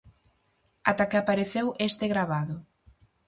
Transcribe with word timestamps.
Ata 0.89 1.05
que 1.09 1.17
apareceu 1.19 1.67
este 1.87 2.05
gravado. 2.13 2.55